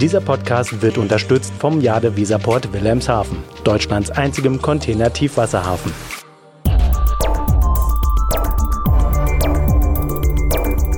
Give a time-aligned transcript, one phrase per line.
[0.00, 5.90] Dieser Podcast wird unterstützt vom Jade Visaport Wilhelmshaven, Deutschlands einzigem Container-Tiefwasserhafen.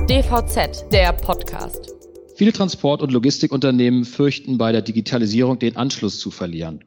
[0.09, 1.93] DVZ, der Podcast.
[2.35, 6.83] Viele Transport- und Logistikunternehmen fürchten bei der Digitalisierung den Anschluss zu verlieren.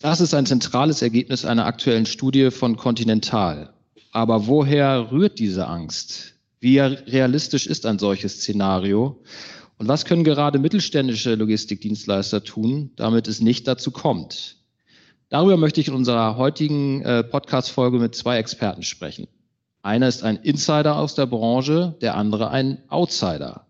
[0.00, 3.72] Das ist ein zentrales Ergebnis einer aktuellen Studie von Continental.
[4.10, 6.34] Aber woher rührt diese Angst?
[6.58, 9.22] Wie realistisch ist ein solches Szenario?
[9.78, 14.56] Und was können gerade mittelständische Logistikdienstleister tun, damit es nicht dazu kommt?
[15.28, 19.26] Darüber möchte ich in unserer heutigen äh, Podcast-Folge mit zwei Experten sprechen.
[19.82, 23.66] Einer ist ein Insider aus der Branche, der andere ein Outsider.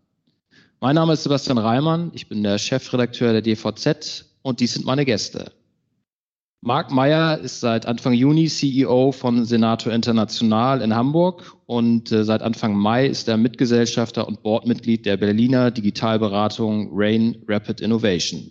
[0.80, 5.05] Mein Name ist Sebastian Reimann, ich bin der Chefredakteur der DVZ und dies sind meine
[5.05, 5.52] Gäste.
[6.66, 12.42] Marc Meyer ist seit Anfang Juni CEO von Senator International in Hamburg und äh, seit
[12.42, 18.51] Anfang Mai ist er Mitgesellschafter und Boardmitglied der Berliner Digitalberatung Rain Rapid Innovation.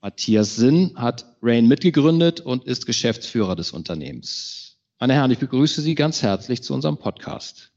[0.00, 4.78] Matthias Sinn hat Rain mitgegründet und ist Geschäftsführer des Unternehmens.
[4.98, 7.70] Meine Herren, ich begrüße Sie ganz herzlich zu unserem Podcast.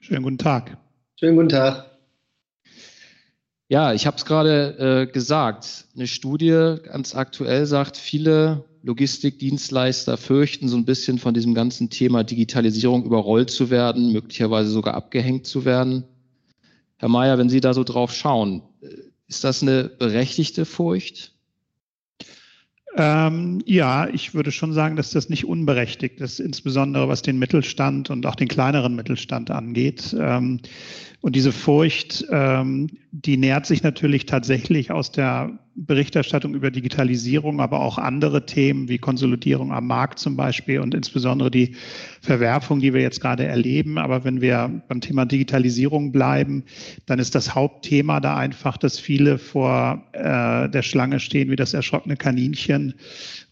[0.00, 0.78] Schönen guten Tag.
[1.18, 1.91] Schönen guten Tag.
[3.72, 5.86] Ja, ich habe es gerade äh, gesagt.
[5.94, 12.22] Eine Studie ganz aktuell sagt, viele Logistikdienstleister fürchten so ein bisschen von diesem ganzen Thema
[12.22, 16.04] Digitalisierung überrollt zu werden, möglicherweise sogar abgehängt zu werden.
[16.98, 18.88] Herr Mayer, wenn Sie da so drauf schauen, äh,
[19.26, 21.32] ist das eine berechtigte Furcht?
[22.94, 28.10] Ähm, ja, ich würde schon sagen, dass das nicht unberechtigt ist, insbesondere was den Mittelstand
[28.10, 30.14] und auch den kleineren Mittelstand angeht.
[30.18, 30.60] Ähm,
[31.22, 37.80] und diese Furcht, ähm, die nährt sich natürlich tatsächlich aus der Berichterstattung über Digitalisierung, aber
[37.80, 41.76] auch andere Themen wie Konsolidierung am Markt zum Beispiel und insbesondere die
[42.20, 43.98] Verwerfung, die wir jetzt gerade erleben.
[43.98, 46.64] Aber wenn wir beim Thema Digitalisierung bleiben,
[47.06, 51.72] dann ist das Hauptthema da einfach, dass viele vor äh, der Schlange stehen wie das
[51.72, 52.94] erschrockene Kaninchen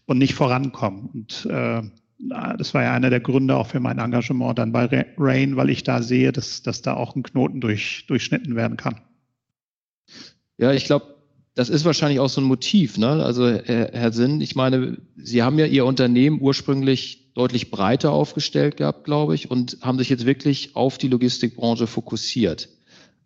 [0.07, 1.09] und nicht vorankommen.
[1.13, 1.83] Und äh,
[2.29, 5.83] das war ja einer der Gründe auch für mein Engagement dann bei Rain, weil ich
[5.83, 9.01] da sehe, dass, dass da auch ein Knoten durch, durchschnitten werden kann.
[10.57, 11.15] Ja, ich glaube,
[11.55, 12.97] das ist wahrscheinlich auch so ein Motiv.
[12.97, 13.07] Ne?
[13.07, 18.77] Also Herr, Herr Sinn, ich meine, Sie haben ja Ihr Unternehmen ursprünglich deutlich breiter aufgestellt
[18.77, 22.69] gehabt, glaube ich, und haben sich jetzt wirklich auf die Logistikbranche fokussiert.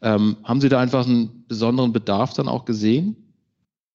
[0.02, 3.16] Ähm, haben Sie da einfach einen besonderen Bedarf dann auch gesehen?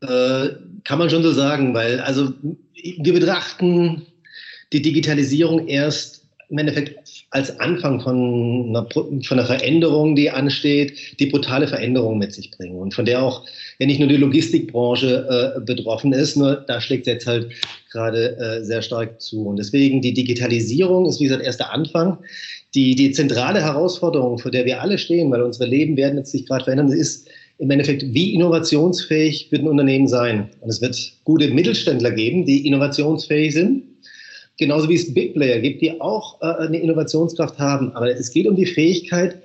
[0.01, 0.51] Äh,
[0.85, 2.33] kann man schon so sagen, weil also
[2.73, 4.07] wir betrachten
[4.73, 6.21] die Digitalisierung erst
[6.51, 12.33] im Endeffekt als Anfang von einer, von einer Veränderung, die ansteht, die brutale Veränderungen mit
[12.33, 13.45] sich bringen und von der auch
[13.79, 17.53] ja nicht nur die Logistikbranche äh, betroffen ist, nur da schlägt es jetzt halt
[17.93, 19.47] gerade äh, sehr stark zu.
[19.47, 22.19] Und deswegen die Digitalisierung ist wie gesagt erst der Anfang.
[22.75, 26.47] Die, die zentrale Herausforderung, vor der wir alle stehen, weil unsere Leben werden jetzt sich
[26.47, 30.49] gerade verändern, ist im Endeffekt, wie innovationsfähig wird ein Unternehmen sein?
[30.61, 33.90] Und es wird gute Mittelständler geben, die innovationsfähig sind
[34.61, 37.93] genauso wie es Big Player gibt, die auch äh, eine Innovationskraft haben.
[37.97, 39.43] Aber es geht um die Fähigkeit,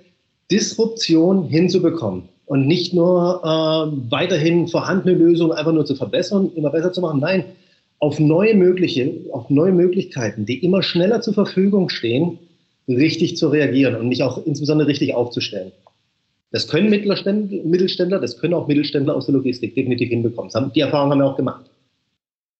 [0.51, 6.93] Disruption hinzubekommen und nicht nur äh, weiterhin vorhandene Lösungen einfach nur zu verbessern, immer besser
[6.93, 7.19] zu machen.
[7.19, 7.45] Nein,
[7.99, 12.37] auf neue mögliche, auf neue Möglichkeiten, die immer schneller zur Verfügung stehen,
[12.87, 15.71] richtig zu reagieren und mich auch insbesondere richtig aufzustellen.
[16.51, 20.51] Das können Mittelständler, das können auch Mittelständler aus der Logistik definitiv hinbekommen.
[20.75, 21.65] Die Erfahrung haben wir auch gemacht.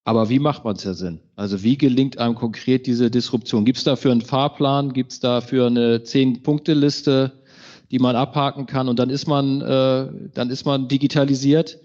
[0.07, 1.19] Aber wie macht man es, Herr Sinn?
[1.35, 3.65] Also wie gelingt einem konkret diese Disruption?
[3.65, 4.93] Gibt es dafür einen Fahrplan?
[4.93, 7.31] Gibt es dafür eine Zehn-Punkte-Liste,
[7.89, 11.79] die man abhaken kann und dann ist man, äh, dann ist man digitalisiert?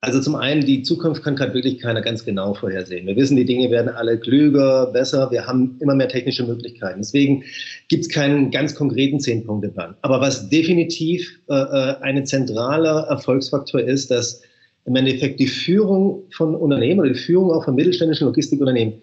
[0.00, 3.06] Also zum einen, die Zukunft kann gerade wirklich keiner ganz genau vorhersehen.
[3.06, 5.30] Wir wissen, die Dinge werden alle klüger, besser.
[5.30, 7.00] Wir haben immer mehr technische Möglichkeiten.
[7.00, 7.44] Deswegen
[7.88, 9.96] gibt es keinen ganz konkreten Zehn-Punkte-Plan.
[10.00, 14.40] Aber was definitiv äh, äh ein zentraler Erfolgsfaktor ist, dass
[14.84, 18.94] im Endeffekt die Führung von Unternehmen oder die Führung auch von mittelständischen Logistikunternehmen,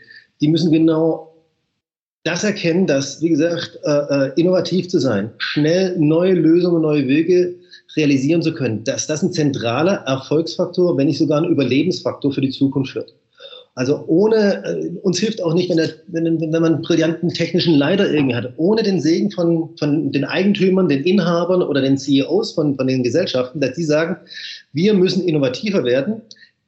[0.42, 1.34] die müssen genau
[2.24, 7.56] das erkennen, dass, wie gesagt, äh, äh, innovativ zu sein, schnell neue Lösungen, neue Wege
[7.96, 12.52] realisieren zu können, dass das ein zentraler Erfolgsfaktor, wenn nicht sogar ein Überlebensfaktor für die
[12.52, 13.16] Zukunft wird.
[13.80, 17.76] Also ohne, äh, uns hilft auch nicht, wenn, der, wenn, wenn man einen brillanten technischen
[17.76, 22.52] Leiter irgendwie hat, ohne den Segen von, von den Eigentümern, den Inhabern oder den CEOs
[22.52, 24.18] von, von den Gesellschaften, dass die sagen,
[24.74, 26.22] wir müssen innovativer werden.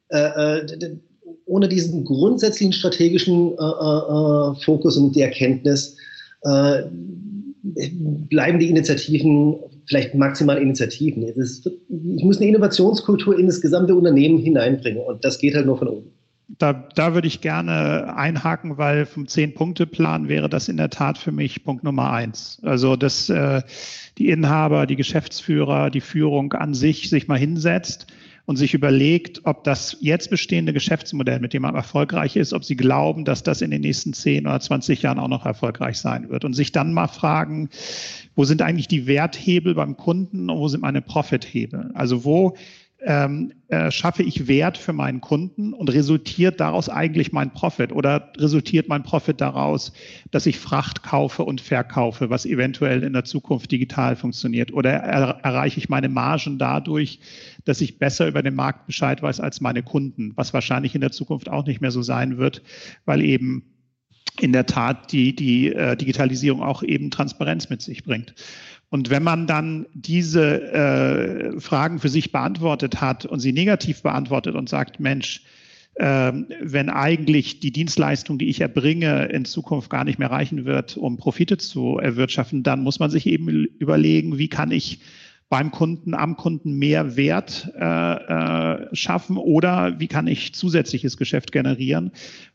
[0.08, 0.96] Äh, äh,
[1.44, 5.98] ohne diesen grundsätzlichen strategischen äh, äh, Fokus und die Erkenntnis
[6.44, 6.84] äh,
[8.30, 11.24] bleiben die Initiativen vielleicht maximal Initiativen.
[11.24, 15.76] Ist, ich muss eine Innovationskultur in das gesamte Unternehmen hineinbringen und das geht halt nur
[15.76, 16.21] von oben.
[16.48, 21.32] Da, da würde ich gerne einhaken, weil vom Zehn-Punkte-Plan wäre das in der Tat für
[21.32, 22.60] mich Punkt Nummer eins.
[22.62, 23.62] Also, dass äh,
[24.18, 28.06] die Inhaber, die Geschäftsführer, die Führung an sich sich mal hinsetzt,
[28.44, 32.76] und sich überlegt, ob das jetzt bestehende Geschäftsmodell, mit dem man erfolgreich ist, ob sie
[32.76, 36.44] glauben, dass das in den nächsten 10 oder 20 Jahren auch noch erfolgreich sein wird.
[36.44, 37.68] Und sich dann mal fragen,
[38.34, 41.92] wo sind eigentlich die Werthebel beim Kunden und wo sind meine Profithebel?
[41.94, 42.56] Also wo
[43.04, 47.92] ähm, äh, schaffe ich Wert für meinen Kunden und resultiert daraus eigentlich mein Profit?
[47.92, 49.92] Oder resultiert mein Profit daraus,
[50.30, 54.72] dass ich Fracht kaufe und verkaufe, was eventuell in der Zukunft digital funktioniert?
[54.72, 57.20] Oder er, erreiche ich meine Margen dadurch,
[57.64, 61.12] dass ich besser über den Markt Bescheid weiß als meine Kunden, was wahrscheinlich in der
[61.12, 62.62] Zukunft auch nicht mehr so sein wird,
[63.04, 63.64] weil eben
[64.40, 68.34] in der Tat die, die äh, Digitalisierung auch eben Transparenz mit sich bringt.
[68.92, 74.54] Und wenn man dann diese äh, Fragen für sich beantwortet hat und sie negativ beantwortet
[74.54, 75.44] und sagt, Mensch,
[75.94, 76.30] äh,
[76.60, 81.16] wenn eigentlich die Dienstleistung, die ich erbringe, in Zukunft gar nicht mehr reichen wird, um
[81.16, 85.00] Profite zu erwirtschaften, dann muss man sich eben überlegen, wie kann ich
[85.48, 91.50] beim Kunden, am Kunden mehr Wert äh, äh, schaffen oder wie kann ich zusätzliches Geschäft
[91.50, 92.10] generieren.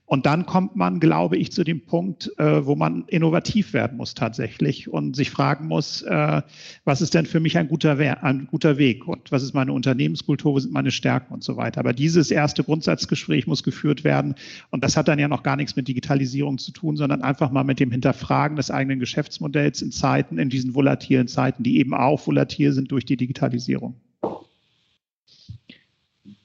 [0.09, 4.13] Und dann kommt man, glaube ich, zu dem Punkt, äh, wo man innovativ werden muss
[4.13, 6.41] tatsächlich und sich fragen muss, äh,
[6.85, 10.53] was ist denn für mich ein guter, ein guter Weg und was ist meine Unternehmenskultur,
[10.53, 11.81] wo sind meine Stärken und so weiter.
[11.81, 14.35] Aber dieses erste Grundsatzgespräch muss geführt werden
[14.69, 17.65] und das hat dann ja noch gar nichts mit Digitalisierung zu tun, sondern einfach mal
[17.65, 22.25] mit dem Hinterfragen des eigenen Geschäftsmodells in Zeiten, in diesen volatilen Zeiten, die eben auch
[22.25, 23.95] volatil sind durch die Digitalisierung.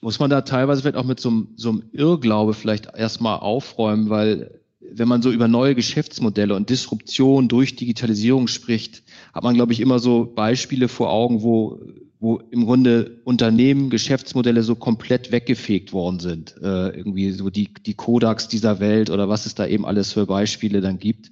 [0.02, 4.10] Muss man da teilweise vielleicht auch mit so einem, so einem Irrglaube vielleicht erstmal aufräumen,
[4.10, 9.72] weil wenn man so über neue Geschäftsmodelle und Disruption durch Digitalisierung spricht, hat man, glaube
[9.72, 11.80] ich, immer so Beispiele vor Augen, wo,
[12.18, 16.56] wo im Grunde Unternehmen, Geschäftsmodelle so komplett weggefegt worden sind.
[16.60, 20.26] Äh, irgendwie so die, die Kodaks dieser Welt oder was es da eben alles für
[20.26, 21.30] Beispiele dann gibt.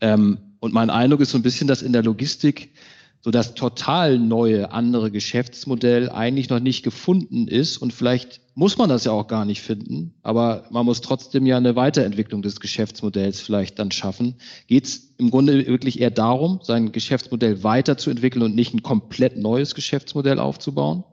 [0.00, 2.72] Ähm, und mein Eindruck ist so ein bisschen, dass in der Logistik
[3.20, 7.78] so das total neue, andere Geschäftsmodell eigentlich noch nicht gefunden ist.
[7.78, 11.56] Und vielleicht muss man das ja auch gar nicht finden, aber man muss trotzdem ja
[11.56, 14.34] eine Weiterentwicklung des Geschäftsmodells vielleicht dann schaffen.
[14.66, 19.74] Geht es im Grunde wirklich eher darum, sein Geschäftsmodell weiterzuentwickeln und nicht ein komplett neues
[19.74, 21.04] Geschäftsmodell aufzubauen?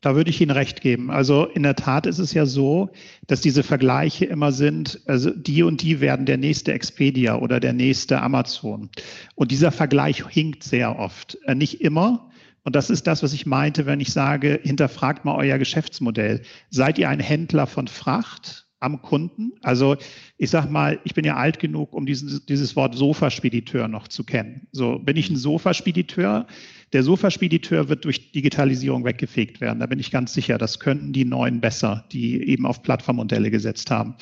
[0.00, 1.10] Da würde ich Ihnen recht geben.
[1.10, 2.90] Also in der Tat ist es ja so,
[3.26, 7.74] dass diese Vergleiche immer sind, also die und die werden der nächste Expedia oder der
[7.74, 8.88] nächste Amazon.
[9.34, 11.36] Und dieser Vergleich hinkt sehr oft.
[11.44, 12.30] Äh, nicht immer.
[12.62, 16.42] Und das ist das, was ich meinte, wenn ich sage, hinterfragt mal euer Geschäftsmodell.
[16.70, 18.69] Seid ihr ein Händler von Fracht?
[18.80, 19.52] Am Kunden.
[19.62, 19.96] Also
[20.38, 24.24] ich sag mal, ich bin ja alt genug, um diesen, dieses Wort Sofaspediteur noch zu
[24.24, 24.66] kennen.
[24.72, 26.46] So bin ich ein Sofaspediteur.
[26.92, 29.78] Der Sofaspediteur wird durch Digitalisierung weggefegt werden.
[29.78, 30.58] Da bin ich ganz sicher.
[30.58, 34.16] Das könnten die Neuen besser, die eben auf Plattformmodelle gesetzt haben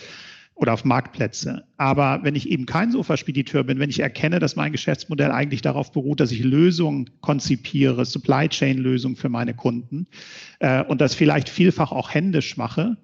[0.59, 1.65] oder auf Marktplätze.
[1.77, 5.93] Aber wenn ich eben kein Sofaspediteur bin, wenn ich erkenne, dass mein Geschäftsmodell eigentlich darauf
[5.93, 10.09] beruht, dass ich Lösungen konzipiere, Supply Chain Lösungen für meine Kunden
[10.59, 12.97] äh, und das vielleicht vielfach auch händisch mache,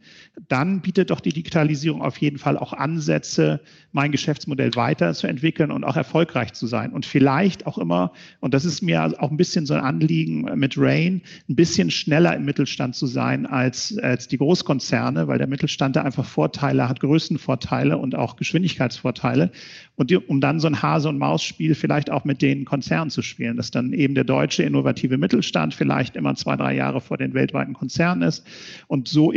[0.49, 3.61] dann bietet doch die Digitalisierung auf jeden Fall auch Ansätze,
[3.93, 6.93] mein Geschäftsmodell weiterzuentwickeln und auch erfolgreich zu sein.
[6.93, 10.77] Und vielleicht auch immer, und das ist mir auch ein bisschen so ein Anliegen mit
[10.77, 15.97] Rain, ein bisschen schneller im Mittelstand zu sein als, als die Großkonzerne, weil der Mittelstand
[15.97, 19.51] da einfach Vorteile hat, Größenvorteile und auch Geschwindigkeit Geschwindigkeitsvorteile
[19.97, 23.23] und die, um dann so ein Hase- und Maus-Spiel vielleicht auch mit den Konzernen zu
[23.23, 27.35] spielen, dass dann eben der deutsche innovative Mittelstand vielleicht immer zwei, drei Jahre vor den
[27.35, 28.47] weltweiten Konzernen ist
[28.87, 29.33] und so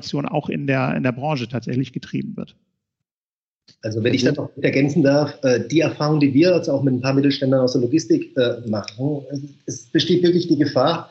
[0.00, 2.56] Innovation auch in der, in der Branche tatsächlich getrieben wird.
[3.82, 6.94] Also wenn ich das noch ergänzen darf, äh, die Erfahrung, die wir jetzt auch mit
[6.94, 9.22] ein paar Mittelständlern aus der Logistik äh, machen,
[9.66, 11.10] es besteht wirklich die Gefahr,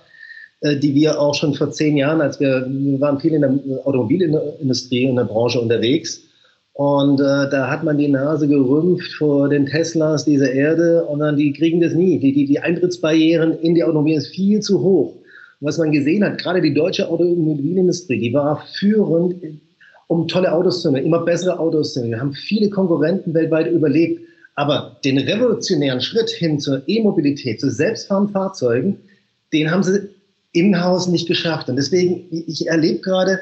[0.61, 3.51] äh, die wir auch schon vor zehn Jahren, als wir, wir waren viel in der
[3.85, 6.21] Automobilindustrie und der Branche unterwegs,
[6.73, 11.35] und äh, da hat man die Nase gerümpft vor den Teslas dieser Erde und dann
[11.35, 12.19] die kriegen das nie.
[12.19, 15.18] Die, die, die Eintrittsbarrieren in die Automobil ist viel zu hoch.
[15.61, 19.35] Was man gesehen hat, gerade die deutsche Automobilindustrie, die war führend,
[20.07, 22.13] um tolle Autos zu nehmen, immer bessere Autos zu nehmen.
[22.13, 24.21] Wir haben viele Konkurrenten weltweit überlebt.
[24.55, 28.97] Aber den revolutionären Schritt hin zur E-Mobilität, zu selbstfahrenden Fahrzeugen,
[29.53, 30.09] den haben sie
[30.51, 31.69] im Haus nicht geschafft.
[31.69, 33.39] Und deswegen, ich erlebe gerade,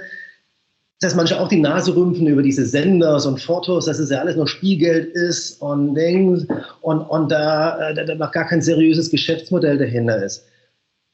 [1.00, 4.36] dass manche auch die Nase rümpfen über diese Senders und Fotos, dass es ja alles
[4.36, 6.46] noch Spielgeld ist und Dings
[6.82, 10.44] und, und da, da, da noch gar kein seriöses Geschäftsmodell dahinter ist.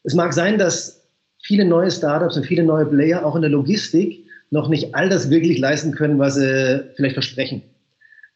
[0.03, 1.01] Es mag sein, dass
[1.43, 5.29] viele neue Startups und viele neue Player auch in der Logistik noch nicht all das
[5.29, 7.63] wirklich leisten können, was sie vielleicht versprechen.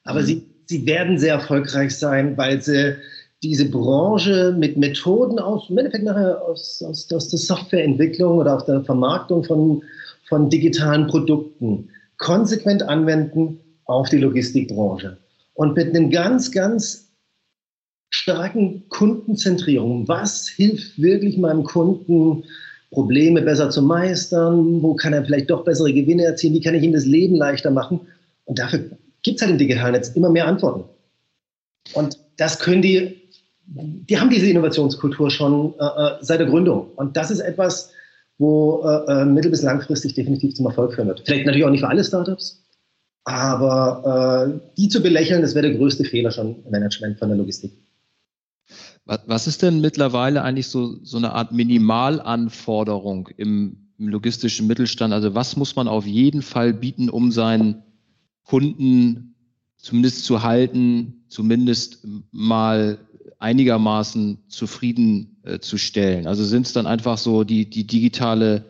[0.03, 0.25] Aber mhm.
[0.25, 2.95] sie, sie werden sehr erfolgreich sein, weil sie
[3.43, 8.65] diese Branche mit Methoden aus, im Endeffekt nachher aus, aus, aus der Softwareentwicklung oder auch
[8.65, 9.83] der Vermarktung von
[10.27, 15.17] von digitalen Produkten konsequent anwenden auf die Logistikbranche.
[15.53, 17.06] Und mit einem ganz, ganz
[18.17, 20.07] starken Kundenzentrierung.
[20.07, 22.43] Was hilft wirklich meinem Kunden
[22.91, 26.83] Probleme besser zu meistern, wo kann er vielleicht doch bessere Gewinne erzielen, wie kann ich
[26.83, 27.99] ihm das Leben leichter machen.
[28.45, 28.79] Und dafür
[29.23, 30.85] gibt es halt im digitalen Netz immer mehr Antworten.
[31.93, 33.21] Und das können die,
[33.65, 36.91] die haben diese Innovationskultur schon äh, äh seit der Gründung.
[36.95, 37.91] Und das ist etwas,
[38.37, 41.23] wo äh, äh, mittel- bis langfristig definitiv zum Erfolg führen wird.
[41.25, 42.63] Vielleicht natürlich auch nicht für alle Startups,
[43.25, 47.37] aber äh, die zu belächeln, das wäre der größte Fehler schon im Management von der
[47.37, 47.73] Logistik.
[49.07, 55.13] Was ist denn mittlerweile eigentlich so, so eine Art Minimalanforderung im, im logistischen Mittelstand?
[55.13, 57.83] Also was muss man auf jeden Fall bieten, um seinen
[58.43, 59.35] Kunden
[59.77, 62.99] zumindest zu halten, zumindest mal
[63.39, 66.27] einigermaßen zufrieden äh, zu stellen?
[66.27, 68.65] Also sind es dann einfach so die, die digitale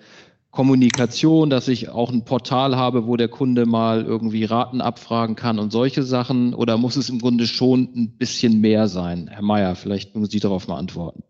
[0.51, 5.60] Kommunikation, dass ich auch ein Portal habe, wo der Kunde mal irgendwie Raten abfragen kann
[5.60, 6.54] und solche Sachen?
[6.54, 9.30] Oder muss es im Grunde schon ein bisschen mehr sein?
[9.32, 11.24] Herr Mayer, vielleicht müssen Sie darauf mal antworten.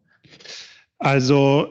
[1.00, 1.68] Also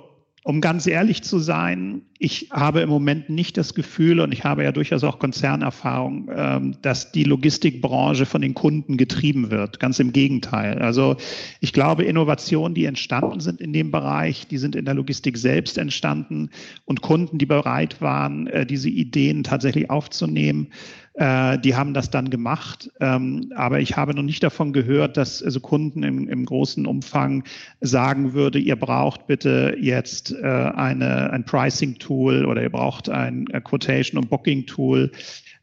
[0.47, 4.64] um ganz ehrlich zu sein, ich habe im Moment nicht das Gefühl, und ich habe
[4.64, 9.80] ja durchaus auch Konzernerfahrung, ähm, dass die Logistikbranche von den Kunden getrieben wird.
[9.80, 10.78] Ganz im Gegenteil.
[10.78, 11.16] Also
[11.61, 15.78] ich glaube, Innovationen, die entstanden sind in dem Bereich, die sind in der Logistik selbst
[15.78, 16.50] entstanden
[16.85, 20.68] und Kunden, die bereit waren, äh, diese Ideen tatsächlich aufzunehmen,
[21.16, 22.90] äh, die haben das dann gemacht.
[23.00, 27.44] Ähm, aber ich habe noch nicht davon gehört, dass also Kunden im, im großen Umfang
[27.80, 34.18] sagen würde, ihr braucht bitte jetzt äh, eine, ein Pricing-Tool oder ihr braucht ein Quotation-
[34.18, 35.12] und Booking-Tool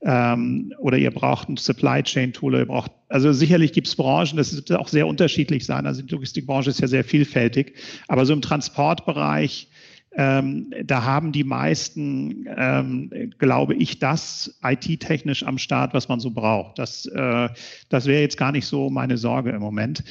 [0.02, 4.38] ähm, oder ihr braucht ein Supply Chain Tool, ihr braucht, also sicherlich gibt es Branchen,
[4.38, 5.86] das wird auch sehr unterschiedlich sein.
[5.86, 7.76] Also die Logistikbranche ist ja sehr vielfältig,
[8.08, 9.70] aber so im Transportbereich
[10.16, 13.10] ähm, da haben die meisten, ähm,
[13.40, 16.78] glaube ich, das IT-technisch am Start, was man so braucht.
[16.78, 17.50] Das, äh,
[17.90, 20.04] das wäre jetzt gar nicht so meine Sorge im Moment.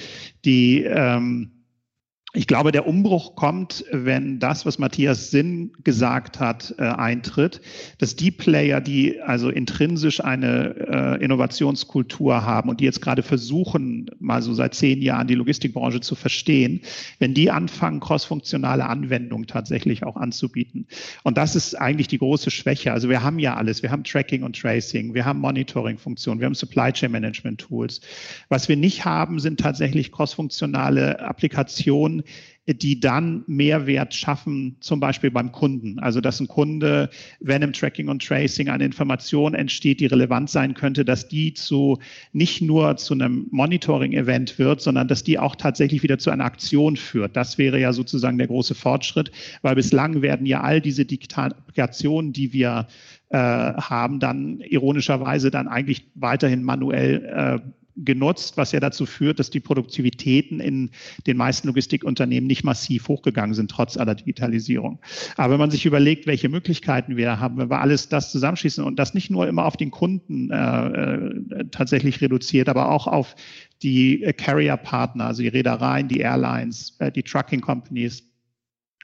[0.44, 1.62] Die ähm,
[2.34, 7.60] ich glaube, der Umbruch kommt, wenn das, was Matthias Sinn gesagt hat, äh, eintritt,
[7.98, 14.10] dass die Player, die also intrinsisch eine äh, Innovationskultur haben und die jetzt gerade versuchen,
[14.18, 16.80] mal so seit zehn Jahren die Logistikbranche zu verstehen,
[17.18, 20.86] wenn die anfangen, crossfunktionale Anwendungen tatsächlich auch anzubieten.
[21.24, 22.92] Und das ist eigentlich die große Schwäche.
[22.92, 23.82] Also wir haben ja alles.
[23.82, 28.00] Wir haben Tracking und Tracing, wir haben Monitoring-Funktionen, wir haben Supply Chain Management Tools.
[28.48, 32.22] Was wir nicht haben, sind tatsächlich crossfunktionale Applikationen,
[32.67, 35.99] die dann Mehrwert schaffen, zum Beispiel beim Kunden.
[35.99, 37.11] Also dass ein Kunde,
[37.41, 41.99] wenn im Tracking und Tracing eine Information entsteht, die relevant sein könnte, dass die zu
[42.33, 46.97] nicht nur zu einem Monitoring-Event wird, sondern dass die auch tatsächlich wieder zu einer Aktion
[46.97, 47.37] führt.
[47.37, 52.33] Das wäre ja sozusagen der große Fortschritt, weil bislang werden ja all diese digitalen Applikationen,
[52.33, 52.87] die wir
[53.31, 59.50] äh, haben, dann ironischerweise dann eigentlich weiterhin manuell äh, genutzt, was ja dazu führt, dass
[59.50, 60.90] die Produktivitäten in
[61.26, 65.00] den meisten Logistikunternehmen nicht massiv hochgegangen sind, trotz aller Digitalisierung.
[65.37, 68.99] Aber wenn man sich überlegt, welche Möglichkeiten wir haben, wenn wir alles das zusammenschließen und
[68.99, 73.34] das nicht nur immer auf den Kunden äh, äh tatsächlich reduziert, aber auch auf
[73.82, 78.28] die äh, Carrier-Partner, also die Reedereien, die Airlines, äh, die Trucking-Companies,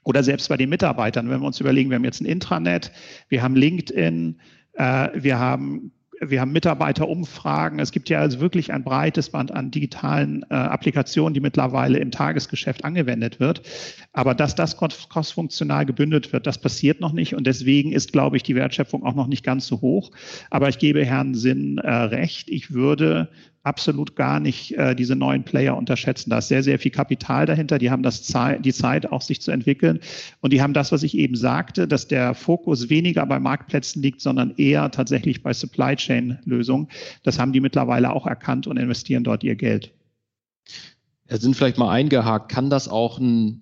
[0.05, 2.91] oder selbst bei den Mitarbeitern, wenn wir uns überlegen, wir haben jetzt ein Intranet,
[3.27, 4.39] wir haben LinkedIn,
[4.73, 5.91] äh, wir haben
[6.21, 7.79] wir haben Mitarbeiterumfragen.
[7.79, 12.11] Es gibt ja also wirklich ein breites Band an digitalen äh, Applikationen, die mittlerweile im
[12.11, 13.61] Tagesgeschäft angewendet wird.
[14.13, 17.35] Aber dass das crossfunktional gebündelt wird, das passiert noch nicht.
[17.35, 20.11] Und deswegen ist, glaube ich, die Wertschöpfung auch noch nicht ganz so hoch.
[20.49, 22.49] Aber ich gebe Herrn Sinn äh, recht.
[22.49, 23.29] Ich würde
[23.63, 26.29] absolut gar nicht äh, diese neuen Player unterschätzen.
[26.29, 27.77] Da ist sehr, sehr viel Kapital dahinter.
[27.77, 29.99] Die haben das Zeit, die Zeit, auch sich zu entwickeln.
[30.39, 34.21] Und die haben das, was ich eben sagte, dass der Fokus weniger bei Marktplätzen liegt,
[34.21, 36.87] sondern eher tatsächlich bei Supply Chain Lösungen.
[37.23, 39.93] Das haben die mittlerweile auch erkannt und investieren dort ihr Geld.
[41.29, 42.49] Ja, sind vielleicht mal eingehakt.
[42.49, 43.61] Kann das auch ein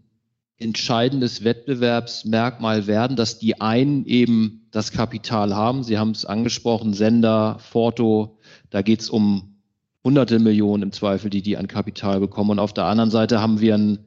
[0.58, 5.84] entscheidendes Wettbewerbsmerkmal werden, dass die einen eben das Kapital haben?
[5.84, 8.38] Sie haben es angesprochen, Sender, Forto,
[8.70, 9.57] da geht es um
[10.04, 12.52] hunderte Millionen im Zweifel, die die an Kapital bekommen.
[12.52, 14.00] Und auf der anderen Seite haben wir einen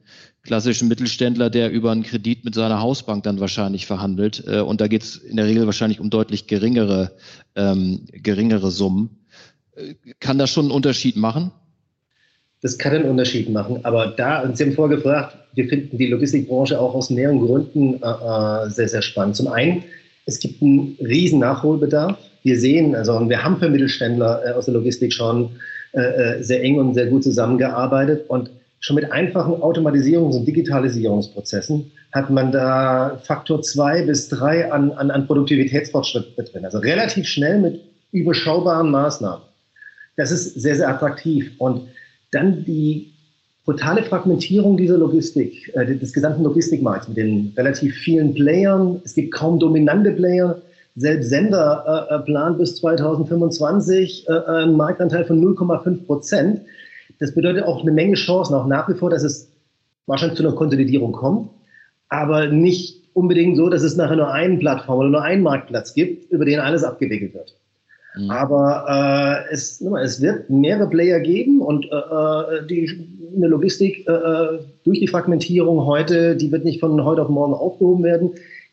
[0.43, 4.43] klassischen Mittelständler, der über einen Kredit mit seiner Hausbank dann wahrscheinlich verhandelt.
[4.47, 7.11] Äh, und da geht es in der Regel wahrscheinlich um deutlich geringere,
[7.55, 9.09] ähm, geringere Summen.
[9.75, 11.51] Äh, kann das schon einen Unterschied machen?
[12.61, 13.83] Das kann einen Unterschied machen.
[13.83, 18.07] Aber da, Sie haben vorher gefragt, wir finden die Logistikbranche auch aus mehreren Gründen äh,
[18.07, 19.35] äh, sehr, sehr spannend.
[19.35, 19.83] Zum einen,
[20.25, 22.17] es gibt einen riesen Nachholbedarf.
[22.43, 25.49] Wir sehen, also wir haben für Mittelständler äh, aus der Logistik schon
[25.93, 25.99] äh,
[26.37, 28.29] äh, sehr eng und sehr gut zusammengearbeitet.
[28.29, 34.91] Und schon mit einfachen Automatisierungs- und Digitalisierungsprozessen hat man da Faktor zwei bis drei an,
[34.91, 36.65] an, an Produktivitätsfortschritt drin.
[36.65, 37.81] Also relativ schnell mit
[38.11, 39.43] überschaubaren Maßnahmen.
[40.17, 41.51] Das ist sehr, sehr attraktiv.
[41.57, 41.89] Und
[42.31, 43.11] dann die
[43.65, 49.01] brutale Fragmentierung dieser Logistik, äh, des gesamten Logistikmarkts mit den relativ vielen Playern.
[49.03, 50.61] Es gibt kaum dominante Player.
[50.95, 56.61] Selbst Sender äh, äh planen bis 2025 äh, einen Marktanteil von 0,5 Prozent.
[57.19, 59.49] Das bedeutet auch eine Menge Chancen, auch nach wie vor, dass es
[60.07, 61.49] wahrscheinlich zu einer Konsolidierung kommt,
[62.09, 66.31] aber nicht unbedingt so, dass es nachher nur eine Plattform oder nur einen Marktplatz gibt,
[66.31, 67.55] über den alles abgewickelt wird.
[68.15, 68.29] Mhm.
[68.29, 74.11] Aber äh, es, es wird mehrere Player geben und äh, äh die eine Logistik äh,
[74.11, 78.31] äh, durch die Fragmentierung heute, die wird nicht von heute auf morgen aufgehoben werden.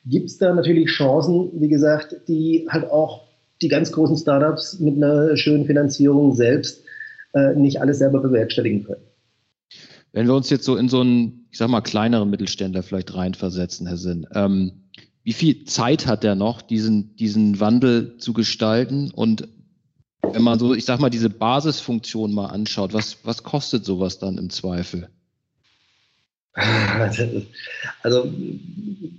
[0.08, 3.28] Gibt es da natürlich Chancen, wie gesagt, die halt auch
[3.60, 6.82] die ganz großen Startups mit einer schönen Finanzierung selbst
[7.34, 9.02] äh, nicht alles selber bewerkstelligen können.
[10.12, 13.86] Wenn wir uns jetzt so in so einen, ich sag mal, kleineren Mittelständler vielleicht reinversetzen,
[13.86, 14.72] Herr Sinn, ähm,
[15.24, 19.10] wie viel Zeit hat der noch, diesen, diesen Wandel zu gestalten?
[19.10, 19.46] Und
[20.22, 24.38] wenn man so, ich sag mal, diese Basisfunktion mal anschaut, was, was kostet sowas dann
[24.38, 25.10] im Zweifel?
[28.02, 28.30] Also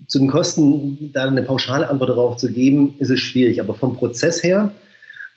[0.08, 3.62] zu den Kosten da eine pauschale Antwort darauf zu geben, ist es schwierig.
[3.62, 4.72] Aber vom Prozess her,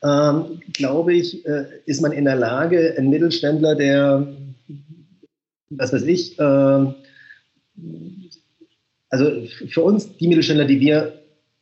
[0.03, 4.27] ähm, glaube ich, äh, ist man in der Lage, ein Mittelständler, der
[5.77, 6.87] was weiß ich, äh,
[9.11, 9.31] also
[9.69, 11.13] für uns, die Mittelständler, die wir,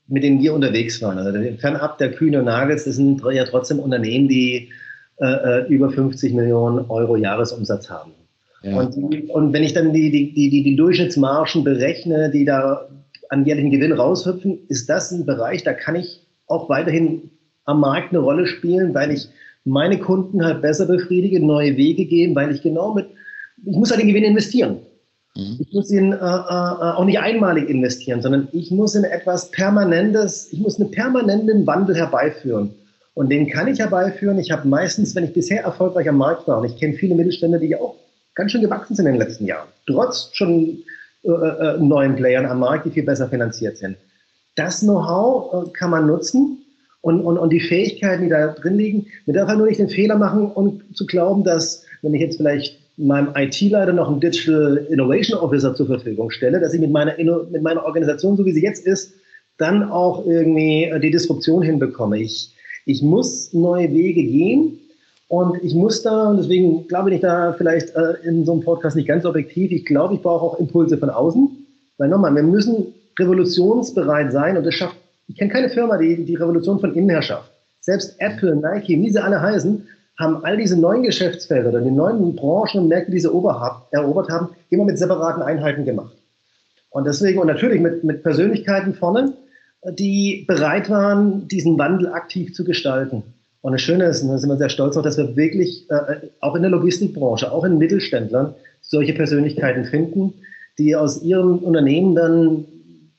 [0.07, 3.79] mit denen wir unterwegs waren, also fernab der Kühne und Nagels, das sind ja trotzdem
[3.79, 4.71] Unternehmen, die
[5.21, 8.13] äh, äh über 50 Millionen Euro Jahresumsatz haben.
[8.63, 8.81] Ja.
[8.81, 12.89] Und, und, wenn ich dann die, die, die, die Durchschnittsmargen berechne, die da
[13.31, 17.31] an jährlichen Gewinn raushüpfen, ist das ein Bereich, da kann ich auch weiterhin
[17.65, 19.29] am Markt eine Rolle spielen, weil ich
[19.65, 23.07] meine Kunden halt besser befriedige, neue Wege gehen, weil ich genau mit
[23.67, 24.79] ich muss halt den Gewinn investieren.
[25.37, 25.59] Mhm.
[25.61, 30.49] Ich muss ihn äh, äh, auch nicht einmalig investieren, sondern ich muss in etwas Permanentes,
[30.53, 32.75] ich muss einen permanenten Wandel herbeiführen.
[33.15, 34.39] Und den kann ich herbeiführen.
[34.39, 37.59] Ich habe meistens, wenn ich bisher erfolgreich am Markt war, und ich kenne viele Mittelständler,
[37.59, 37.97] die ja auch
[38.35, 40.83] ganz schön gewachsen sind in den letzten Jahren, trotz schon
[41.23, 43.97] äh, äh, neuen Playern am Markt, die viel besser finanziert sind.
[44.57, 46.59] Das Know-how äh, kann man nutzen
[47.03, 49.07] und, und, und die Fähigkeiten, die da drin liegen.
[49.27, 52.37] Man darf halt nur nicht den Fehler machen und zu glauben, dass, wenn ich jetzt
[52.37, 57.17] vielleicht meinem IT-Leiter noch einen Digital Innovation Officer zur Verfügung stelle, dass ich mit meiner,
[57.51, 59.15] mit meiner Organisation, so wie sie jetzt ist,
[59.59, 62.19] dann auch irgendwie äh, die Disruption hinbekomme.
[62.19, 62.55] Ich,
[62.87, 64.79] ich muss neue Wege gehen
[65.31, 69.07] und ich muss da, deswegen glaube ich da vielleicht äh, in so einem Podcast nicht
[69.07, 71.49] ganz objektiv, ich glaube, ich brauche auch Impulse von außen,
[71.99, 74.97] weil nochmal, wir müssen revolutionsbereit sein und das schafft,
[75.29, 77.49] ich kenne keine Firma, die die Revolution von innen her schafft.
[77.79, 79.87] Selbst Apple, Nike, wie sie alle heißen,
[80.19, 84.49] haben all diese neuen Geschäftsfelder oder die neuen Branchen und Märkte, die sie erobert haben,
[84.71, 86.17] immer mit separaten Einheiten gemacht.
[86.91, 89.35] Und deswegen, und natürlich mit, mit Persönlichkeiten vorne,
[89.93, 93.23] die bereit waren, diesen Wandel aktiv zu gestalten.
[93.63, 96.29] Und das Schöne ist, und da sind wir sehr stolz auf, dass wir wirklich äh,
[96.41, 100.33] auch in der Logistikbranche, auch in Mittelständlern, solche Persönlichkeiten finden,
[100.79, 102.65] die aus ihrem Unternehmen dann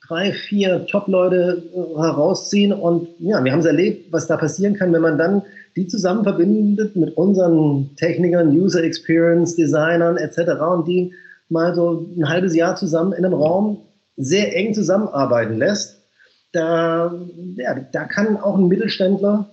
[0.06, 2.72] drei, vier Top-Leute äh, herausziehen.
[2.72, 5.42] Und ja, wir haben es erlebt, was da passieren kann, wenn man dann
[5.76, 10.60] die zusammen verbindet mit unseren Technikern, User Experience, Designern etc.
[10.74, 11.12] und die
[11.48, 13.78] mal so ein halbes Jahr zusammen in einem Raum
[14.16, 16.02] sehr eng zusammenarbeiten lässt,
[16.52, 17.14] da,
[17.56, 19.48] ja, da kann auch ein Mittelständler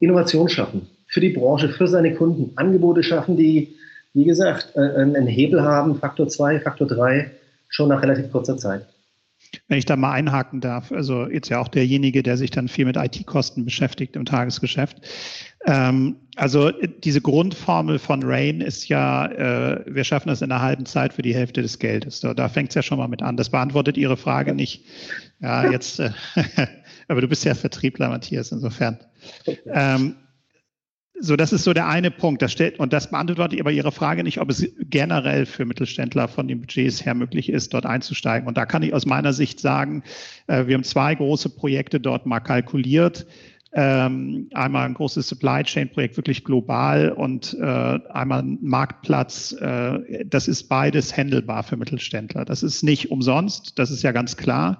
[0.00, 3.76] Innovation schaffen für die Branche, für seine Kunden, Angebote schaffen, die,
[4.14, 7.30] wie gesagt, äh, einen Hebel haben, Faktor 2, Faktor 3,
[7.68, 8.86] schon nach relativ kurzer Zeit.
[9.68, 12.84] Wenn ich da mal einhaken darf, also jetzt ja auch derjenige, der sich dann viel
[12.84, 14.98] mit IT-Kosten beschäftigt im Tagesgeschäft.
[15.64, 20.84] Ähm, also diese Grundformel von Rain ist ja, äh, wir schaffen das in einer halben
[20.84, 22.20] Zeit für die Hälfte des Geldes.
[22.20, 23.36] Da, da fängt es ja schon mal mit an.
[23.36, 24.84] Das beantwortet Ihre Frage nicht.
[25.40, 26.10] Ja, jetzt, äh,
[27.08, 28.98] aber du bist ja Vertriebler, Matthias, insofern.
[29.66, 30.16] Ähm,
[31.20, 32.42] so, das ist so der eine Punkt.
[32.42, 36.46] Das stellt, und das beantwortet aber Ihre Frage nicht, ob es generell für Mittelständler von
[36.46, 38.46] den Budgets her möglich ist, dort einzusteigen.
[38.46, 40.02] Und da kann ich aus meiner Sicht sagen,
[40.46, 43.26] äh, wir haben zwei große Projekte dort mal kalkuliert.
[43.72, 49.52] Ähm, einmal ein großes Supply Chain Projekt wirklich global und äh, einmal ein Marktplatz.
[49.60, 52.46] Äh, das ist beides handelbar für Mittelständler.
[52.46, 54.78] Das ist nicht umsonst, das ist ja ganz klar.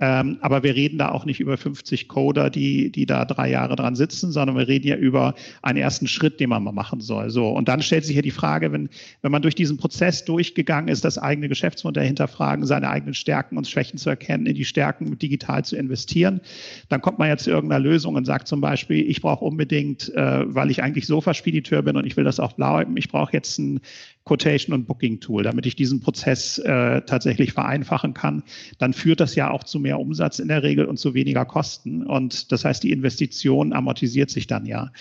[0.00, 3.76] Ähm, aber wir reden da auch nicht über 50 Coder, die, die da drei Jahre
[3.76, 7.30] dran sitzen, sondern wir reden ja über einen ersten Schritt, den man mal machen soll.
[7.30, 7.48] So.
[7.48, 8.88] Und dann stellt sich ja die Frage, wenn,
[9.20, 13.68] wenn man durch diesen Prozess durchgegangen ist, das eigene Geschäftsmodell hinterfragen, seine eigenen Stärken und
[13.68, 16.40] Schwächen zu erkennen, in die Stärken digital zu investieren,
[16.88, 20.54] dann kommt man ja zu irgendeiner Lösung und sagt zum Beispiel, ich brauche unbedingt, äh,
[20.54, 23.80] weil ich eigentlich Sofa-Spediteur bin und ich will das auch bleiben, ich brauche jetzt ein
[24.24, 28.42] Quotation und Booking Tool, damit ich diesen Prozess äh, tatsächlich vereinfachen kann,
[28.78, 32.06] dann führt das ja auch zu mehr Umsatz in der Regel und zu weniger Kosten.
[32.06, 34.92] Und das heißt, die Investition amortisiert sich dann ja.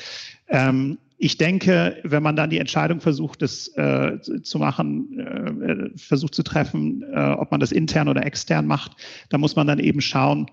[0.48, 6.34] Ähm, ich denke, wenn man dann die Entscheidung versucht, das äh, zu machen, äh, versucht
[6.34, 8.94] zu treffen, äh, ob man das intern oder extern macht,
[9.28, 10.48] dann muss man dann eben schauen,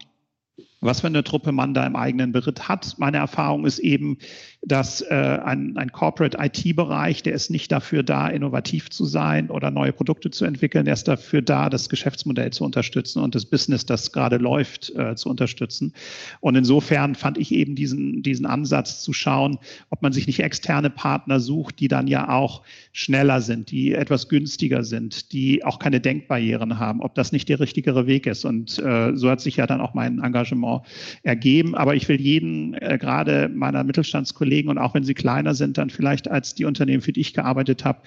[0.81, 2.97] was für eine Truppe man da im eigenen Beritt hat.
[2.99, 4.19] Meine Erfahrung ist eben,
[4.67, 9.71] dass äh, ein, ein Corporate IT-Bereich, der ist nicht dafür da, innovativ zu sein oder
[9.71, 13.87] neue Produkte zu entwickeln, der ist dafür da, das Geschäftsmodell zu unterstützen und das Business,
[13.87, 15.93] das gerade läuft, äh, zu unterstützen.
[16.41, 19.59] Und insofern fand ich eben diesen, diesen Ansatz zu schauen,
[19.91, 24.29] ob man sich nicht externe Partner sucht, die dann ja auch schneller sind, die etwas
[24.29, 28.45] günstiger sind, die auch keine Denkbarrieren haben, ob das nicht der richtigere Weg ist.
[28.45, 30.83] Und äh, so hat sich ja dann auch mein Engagement
[31.23, 31.77] ergeben.
[31.77, 35.77] Aber ich will jeden, äh, gerade meiner Mittelstandskollegen, Kollegen und auch wenn sie kleiner sind,
[35.77, 38.01] dann vielleicht als die Unternehmen, für die ich gearbeitet habe,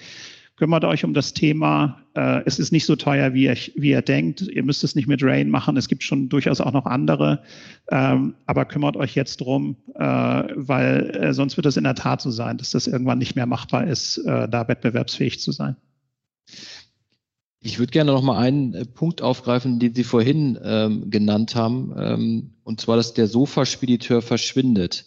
[0.56, 2.02] kümmert euch um das Thema.
[2.14, 4.42] Äh, es ist nicht so teuer, wie ihr, wie ihr denkt.
[4.42, 5.76] Ihr müsst es nicht mit Rain machen.
[5.76, 7.42] Es gibt schon durchaus auch noch andere.
[7.90, 12.20] Ähm, aber kümmert euch jetzt drum, äh, weil äh, sonst wird es in der Tat
[12.20, 15.76] so sein, dass das irgendwann nicht mehr machbar ist, äh, da wettbewerbsfähig zu sein.
[17.62, 21.94] Ich würde gerne noch mal einen äh, Punkt aufgreifen, den Sie vorhin ähm, genannt haben,
[21.96, 25.06] ähm, und zwar, dass der Sofaspediteur verschwindet.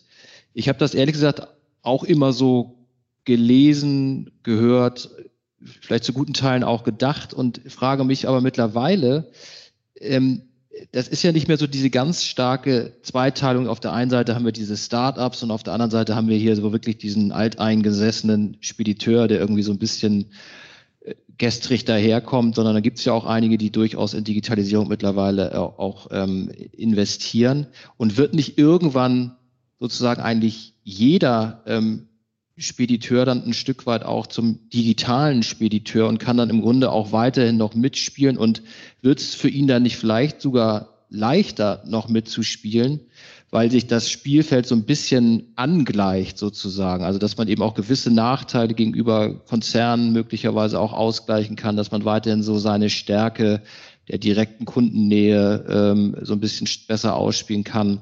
[0.53, 1.47] Ich habe das ehrlich gesagt
[1.81, 2.87] auch immer so
[3.25, 5.09] gelesen, gehört,
[5.81, 9.31] vielleicht zu guten Teilen auch gedacht und frage mich aber mittlerweile,
[9.99, 10.43] ähm,
[10.91, 13.67] das ist ja nicht mehr so diese ganz starke Zweiteilung.
[13.67, 16.37] Auf der einen Seite haben wir diese Startups und auf der anderen Seite haben wir
[16.37, 20.31] hier so wirklich diesen alteingesessenen Spediteur, der irgendwie so ein bisschen
[21.01, 25.59] äh, gestrig daherkommt, sondern da gibt es ja auch einige, die durchaus in Digitalisierung mittlerweile
[25.59, 29.37] auch, auch ähm, investieren und wird nicht irgendwann
[29.83, 32.07] sozusagen eigentlich jeder ähm,
[32.55, 37.11] Spediteur dann ein Stück weit auch zum digitalen Spediteur und kann dann im Grunde auch
[37.11, 38.61] weiterhin noch mitspielen und
[39.01, 43.01] wird es für ihn dann nicht vielleicht sogar leichter noch mitzuspielen,
[43.49, 47.03] weil sich das Spielfeld so ein bisschen angleicht sozusagen.
[47.03, 52.05] Also dass man eben auch gewisse Nachteile gegenüber Konzernen möglicherweise auch ausgleichen kann, dass man
[52.05, 53.61] weiterhin so seine Stärke
[54.07, 57.99] der direkten Kundennähe ähm, so ein bisschen besser ausspielen kann.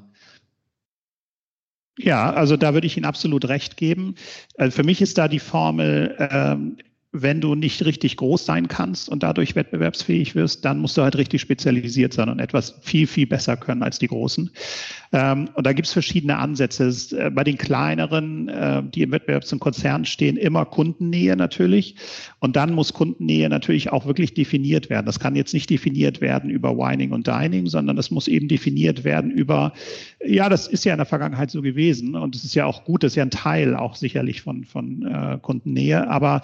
[2.03, 4.15] Ja, also da würde ich Ihnen absolut recht geben.
[4.57, 6.77] Also für mich ist da die Formel, ähm,
[7.13, 11.17] wenn du nicht richtig groß sein kannst und dadurch wettbewerbsfähig wirst, dann musst du halt
[11.17, 14.49] richtig spezialisiert sein und etwas viel, viel besser können als die Großen.
[15.11, 16.89] Ähm, und da gibt es verschiedene Ansätze.
[17.17, 21.95] Äh, bei den kleineren, äh, die im Wettbewerb zum Konzern stehen, immer Kundennähe natürlich.
[22.39, 25.05] Und dann muss Kundennähe natürlich auch wirklich definiert werden.
[25.05, 29.03] Das kann jetzt nicht definiert werden über Wining und Dining, sondern das muss eben definiert
[29.03, 29.73] werden über,
[30.25, 33.03] ja, das ist ja in der Vergangenheit so gewesen und es ist ja auch gut,
[33.03, 36.09] das ist ja ein Teil auch sicherlich von, von äh, Kundennähe.
[36.09, 36.41] Aber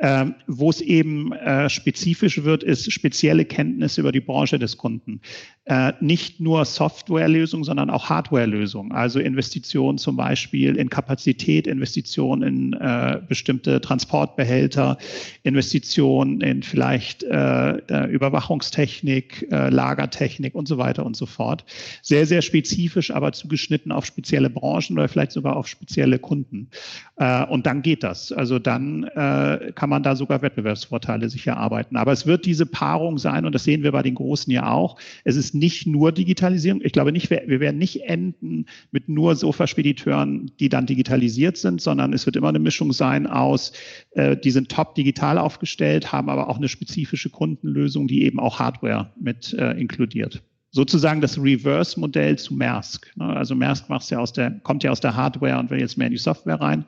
[0.00, 5.20] ähm, wo es eben äh, spezifisch wird, ist spezielle Kenntnisse über die Branche des Kunden.
[5.64, 8.92] Äh, nicht nur Softwarelösungen, sondern auch Hardwarelösungen.
[8.92, 14.96] Also Investitionen zum Beispiel in Kapazität, Investitionen in äh, bestimmte Transportbehälter,
[15.42, 21.64] Investitionen in vielleicht äh, Überwachungstechnik, äh, Lagertechnik und so weiter und so fort.
[22.02, 26.70] Sehr, sehr spezifisch, aber zugeschnitten auf spezielle Branchen oder vielleicht sogar auf spezielle Kunden.
[27.18, 28.32] Äh, und dann geht das.
[28.32, 31.96] Also dann äh, kann man da sogar Wettbewerbsvorteile sich erarbeiten.
[31.96, 34.98] Aber es wird diese Paarung sein, und das sehen wir bei den Großen ja auch.
[35.24, 36.80] Es ist nicht nur Digitalisierung.
[36.82, 41.80] Ich glaube nicht, wir, wir werden nicht enden mit nur Sofa-Spediteuren, die dann digitalisiert sind,
[41.80, 43.72] sondern es wird immer eine Mischung sein aus,
[44.12, 48.60] äh, die sind top digital aufgestellt, haben aber auch eine spezifische Kundenlösung, die eben auch
[48.60, 50.42] Hardware mit äh, inkludiert
[50.78, 53.10] sozusagen das Reverse-Modell zu Maersk.
[53.16, 53.24] Ne?
[53.24, 56.06] Also Maersk macht ja aus der, kommt ja aus der Hardware und will jetzt mehr
[56.06, 56.84] in die Software rein.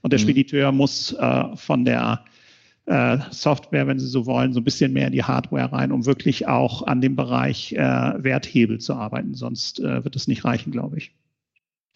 [0.00, 0.22] Und der mhm.
[0.22, 2.24] Spediteur muss äh, von der
[2.86, 6.06] äh, Software, wenn Sie so wollen, so ein bisschen mehr in die Hardware rein, um
[6.06, 9.34] wirklich auch an dem Bereich äh, Werthebel zu arbeiten.
[9.34, 11.12] Sonst äh, wird es nicht reichen, glaube ich.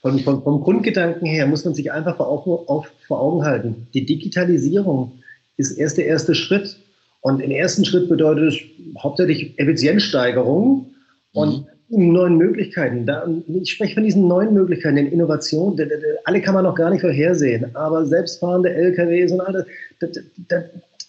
[0.02, 3.86] Von, von, vom Grundgedanken her muss man sich einfach vor Augen, auf, vor Augen halten.
[3.94, 5.12] Die Digitalisierung
[5.56, 6.78] ist erst der erste Schritt.
[7.22, 10.88] Und im ersten Schritt bedeutet es hauptsächlich Effizienzsteigerung
[11.32, 12.12] und mhm.
[12.12, 13.06] neuen Möglichkeiten.
[13.06, 15.90] Da, ich spreche von diesen neuen Möglichkeiten, den Innovationen.
[16.24, 19.64] Alle kann man noch gar nicht vorhersehen, aber selbstfahrende LKWs und alles,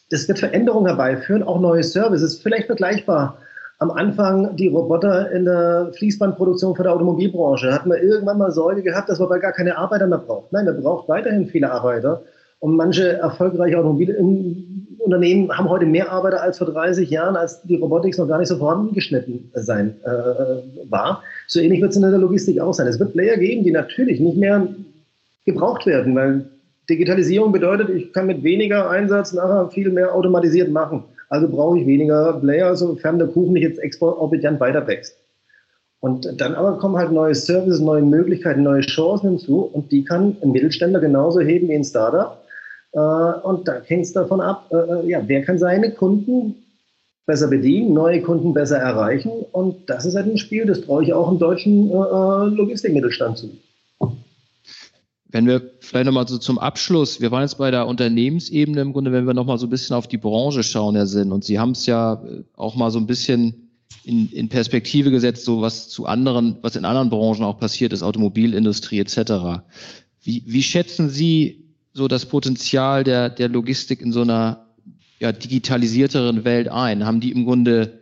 [0.10, 2.40] das, wird Veränderungen herbeiführen, auch neue Services.
[2.40, 3.38] Vielleicht vergleichbar.
[3.82, 7.72] Am Anfang die Roboter in der Fließbandproduktion für der Automobilbranche.
[7.72, 10.52] Hat man irgendwann mal Sorge gehabt, dass man bald gar keine Arbeiter mehr braucht.
[10.52, 12.22] Nein, man braucht weiterhin viele Arbeiter.
[12.60, 18.18] Und manche erfolgreiche Automobilunternehmen haben heute mehr Arbeiter als vor 30 Jahren, als die Robotik
[18.18, 21.24] noch gar nicht so vorangeschnitten sein äh, war.
[21.48, 22.88] So ähnlich wird es in der Logistik auch sein.
[22.88, 24.68] Es wird Player geben, die natürlich nicht mehr
[25.46, 26.46] gebraucht werden, weil
[26.90, 31.04] Digitalisierung bedeutet, ich kann mit weniger Einsatz nachher viel mehr automatisiert machen.
[31.30, 35.16] Also brauche ich weniger Player, sofern der Kuchen nicht jetzt exorbitant weiter wächst.
[36.02, 40.38] Und dann aber kommen halt neue Services, neue Möglichkeiten, neue Chancen hinzu und die kann
[40.42, 42.39] ein Mittelständler genauso heben wie ein Startup.
[42.92, 46.56] Äh, und da hängt es davon ab, äh, äh, ja, wer kann seine Kunden
[47.26, 49.32] besser bedienen, neue Kunden besser erreichen.
[49.52, 53.52] Und das ist halt ein Spiel, das traue ich auch im deutschen Logistikmittelstand zu.
[55.32, 59.12] Wenn wir vielleicht nochmal so zum Abschluss, wir waren jetzt bei der Unternehmensebene im Grunde,
[59.12, 61.74] wenn wir nochmal so ein bisschen auf die Branche schauen, Herr Sinn, und Sie haben
[61.74, 62.20] es ja
[62.56, 63.70] auch mal so ein bisschen
[64.04, 68.02] in, in Perspektive gesetzt, so was zu anderen, was in anderen Branchen auch passiert ist,
[68.02, 69.62] Automobilindustrie etc.
[70.24, 74.68] Wie, wie schätzen Sie so das Potenzial der, der Logistik in so einer
[75.20, 77.06] ja, digitalisierteren Welt ein?
[77.06, 78.00] Haben die im Grunde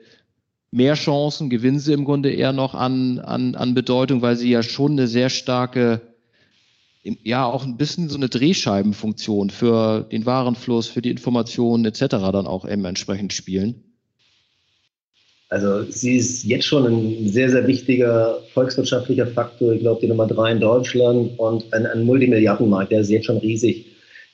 [0.71, 4.63] mehr Chancen, gewinnen sie im Grunde eher noch an, an, an Bedeutung, weil sie ja
[4.63, 6.01] schon eine sehr starke,
[7.03, 11.99] ja auch ein bisschen so eine Drehscheibenfunktion für den Warenfluss, für die Informationen etc.
[12.31, 13.86] dann auch eben entsprechend spielen?
[15.49, 19.73] Also sie ist jetzt schon ein sehr, sehr wichtiger volkswirtschaftlicher Faktor.
[19.73, 23.37] Ich glaube, die Nummer drei in Deutschland und ein, ein Multimilliardenmarkt, der ist jetzt schon
[23.37, 23.85] riesig.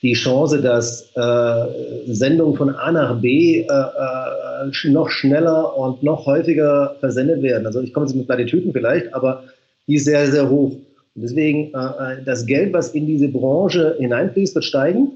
[0.01, 6.25] Die Chance, dass äh, Sendungen von A nach B äh, äh, noch schneller und noch
[6.25, 7.65] häufiger versendet werden.
[7.65, 9.43] Also ich komme jetzt mit Platitüten vielleicht, aber
[9.87, 10.71] die ist sehr, sehr hoch.
[11.15, 15.11] Und deswegen, äh, äh, das Geld, was in diese Branche hineinfließt, wird steigen.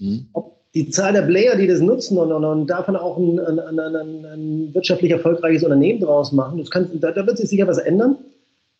[0.00, 0.26] Mhm.
[0.32, 3.78] Ob die Zahl der Player, die das nutzen und, und, und davon auch ein, ein,
[3.78, 7.78] ein, ein, wirtschaftlich erfolgreiches Unternehmen draus machen, das kann, da, da wird sich sicher was
[7.78, 8.16] ändern.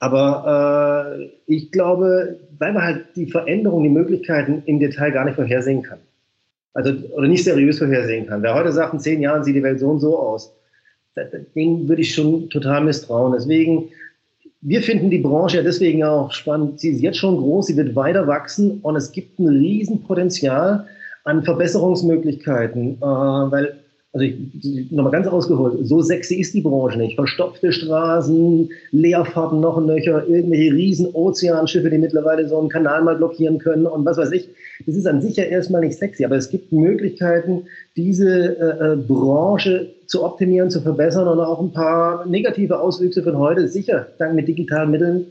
[0.01, 5.37] Aber äh, ich glaube, weil man halt die Veränderungen, die Möglichkeiten im Detail gar nicht
[5.37, 6.01] vorhersehen kann.
[6.75, 8.43] Also, oder nicht seriös vorhersehen kann.
[8.43, 10.53] Wer heute sagt, in zehn Jahren sieht die Welt so und so aus,
[11.55, 13.33] dem würde ich schon total misstrauen.
[13.33, 13.91] Deswegen,
[14.61, 16.81] wir finden die Branche ja deswegen auch spannend.
[16.81, 20.87] Sie ist jetzt schon groß, sie wird weiter wachsen und es gibt ein Riesenpotenzial,
[21.25, 23.75] an Verbesserungsmöglichkeiten, äh, weil,
[24.13, 27.17] also ich, nochmal ganz ausgeholt, so sexy ist die Branche nicht.
[27.17, 33.59] Verstopfte Straßen, Leerfahrten noch nöcher, irgendwelche riesen Ozeanschiffe, die mittlerweile so einen Kanal mal blockieren
[33.59, 34.49] können und was weiß ich.
[34.87, 37.65] Das ist an sich ja erstmal nicht sexy, aber es gibt Möglichkeiten,
[37.97, 43.39] diese äh, äh, Branche zu optimieren, zu verbessern und auch ein paar negative Auswüchse von
[43.39, 45.27] heute sicher dank mit digitalen Mitteln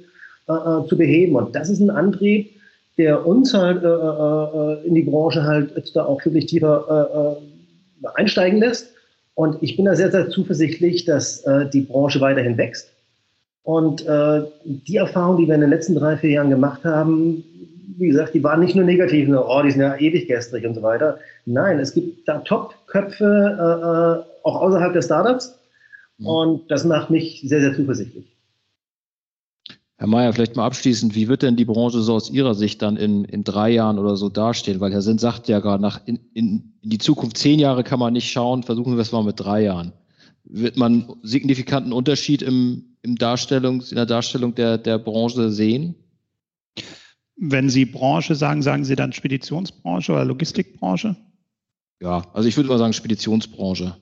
[0.49, 1.35] äh, äh zu beheben.
[1.35, 2.49] Und das ist ein Antrieb,
[2.97, 7.37] der uns halt äh, äh, äh, in die Branche halt da auch wirklich tiefer
[8.03, 8.89] äh, äh, einsteigen lässt.
[9.35, 12.91] Und ich bin da sehr, sehr zuversichtlich, dass äh, die Branche weiterhin wächst.
[13.63, 17.43] Und äh, die Erfahrungen, die wir in den letzten drei, vier Jahren gemacht haben,
[17.97, 20.75] wie gesagt, die waren nicht nur negativ, nur, oh, die sind ja ewig gestrig und
[20.75, 21.19] so weiter.
[21.45, 25.57] Nein, es gibt da Top-Köpfe, äh, äh auch außerhalb der Startups.
[26.17, 26.27] Mhm.
[26.27, 28.32] Und das macht mich sehr, sehr zuversichtlich.
[29.97, 32.97] Herr Mayer, vielleicht mal abschließend, wie wird denn die Branche so aus Ihrer Sicht dann
[32.97, 34.79] in, in drei Jahren oder so dastehen?
[34.79, 37.99] Weil Herr Sinn sagt ja gerade, nach in, in, in die Zukunft zehn Jahre kann
[37.99, 39.93] man nicht schauen, versuchen wir es mal mit drei Jahren.
[40.45, 45.95] Wird man signifikanten Unterschied im, im Darstellung, in der Darstellung der, der Branche sehen?
[47.35, 51.15] Wenn Sie Branche sagen, sagen Sie dann Speditionsbranche oder Logistikbranche?
[52.01, 53.95] Ja, also ich würde mal sagen Speditionsbranche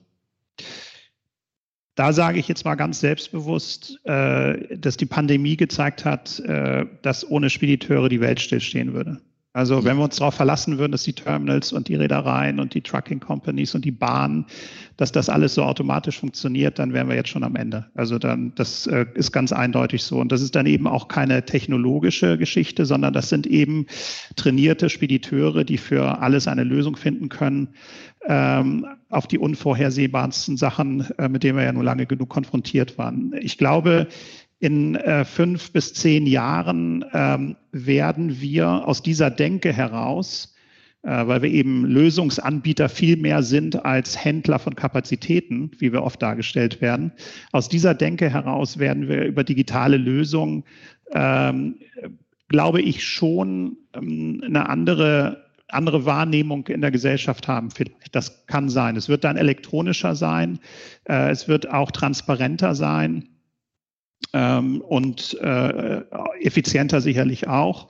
[1.94, 7.28] da sage ich jetzt mal ganz selbstbewusst, äh, dass die Pandemie gezeigt hat, äh, dass
[7.28, 9.20] ohne Spediteure die Welt stillstehen würde.
[9.54, 12.80] Also wenn wir uns darauf verlassen würden, dass die Terminals und die Reedereien und die
[12.80, 14.46] Trucking Companies und die Bahnen,
[14.96, 17.86] dass das alles so automatisch funktioniert, dann wären wir jetzt schon am Ende.
[17.94, 20.18] Also dann, das äh, ist ganz eindeutig so.
[20.18, 23.86] Und das ist dann eben auch keine technologische Geschichte, sondern das sind eben
[24.36, 27.68] trainierte Spediteure, die für alles eine Lösung finden können,
[28.24, 33.34] ähm, auf die unvorhersehbarsten Sachen, äh, mit denen wir ja nur lange genug konfrontiert waren.
[33.40, 34.06] Ich glaube,
[34.62, 40.54] in äh, fünf bis zehn Jahren ähm, werden wir aus dieser Denke heraus,
[41.02, 46.22] äh, weil wir eben Lösungsanbieter viel mehr sind als Händler von Kapazitäten, wie wir oft
[46.22, 47.10] dargestellt werden,
[47.50, 50.62] aus dieser Denke heraus werden wir über digitale Lösungen,
[51.10, 51.80] ähm,
[52.46, 58.14] glaube ich, schon ähm, eine andere andere Wahrnehmung in der Gesellschaft haben vielleicht.
[58.14, 58.94] Das kann sein.
[58.94, 60.58] Es wird dann elektronischer sein.
[61.08, 63.31] Äh, es wird auch transparenter sein
[64.32, 66.02] und äh,
[66.40, 67.88] effizienter sicherlich auch.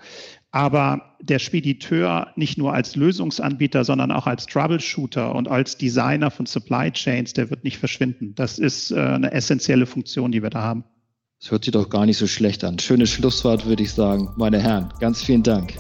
[0.51, 6.45] Aber der Spediteur nicht nur als Lösungsanbieter, sondern auch als Troubleshooter und als Designer von
[6.45, 8.35] Supply Chains, der wird nicht verschwinden.
[8.35, 10.85] Das ist äh, eine essentielle Funktion, die wir da haben.
[11.41, 12.79] Das hört sich doch gar nicht so schlecht an.
[12.79, 14.29] Schönes Schlusswort, würde ich sagen.
[14.37, 15.75] Meine Herren, ganz vielen Dank.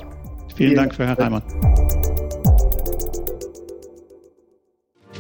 [0.56, 1.42] Vielen Dank für Herr Reimann.